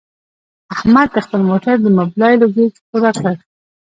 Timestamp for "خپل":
1.25-1.41